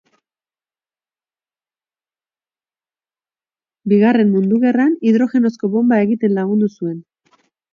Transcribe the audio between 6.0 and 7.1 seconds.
egiten lagundu zuen.